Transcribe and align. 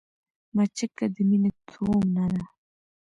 مچکه 0.55 1.05
د 1.13 1.15
مينې 1.29 1.51
تومنه 1.69 2.25
ده 2.33 2.43